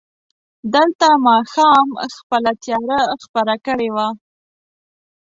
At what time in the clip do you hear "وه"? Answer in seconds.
3.95-4.07